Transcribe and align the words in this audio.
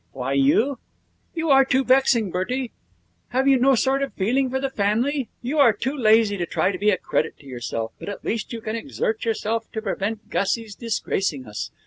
'Why 0.13 0.33
you? 0.33 0.79
You 1.35 1.51
are 1.51 1.63
too 1.63 1.83
vexing, 1.83 2.31
Bertie. 2.31 2.71
Have 3.27 3.47
you 3.47 3.59
no 3.59 3.75
sort 3.75 4.01
of 4.01 4.15
feeling 4.15 4.49
for 4.49 4.59
the 4.59 4.71
family? 4.71 5.29
You 5.43 5.59
are 5.59 5.73
too 5.73 5.95
lazy 5.95 6.37
to 6.37 6.47
try 6.47 6.71
to 6.71 6.79
be 6.79 6.89
a 6.89 6.97
credit 6.97 7.37
to 7.37 7.45
yourself, 7.45 7.91
but 7.99 8.09
at 8.09 8.25
least 8.25 8.51
you 8.51 8.61
can 8.61 8.75
exert 8.75 9.25
yourself 9.25 9.71
to 9.73 9.79
prevent 9.83 10.27
Gussie's 10.31 10.73
disgracing 10.73 11.45
us. 11.45 11.69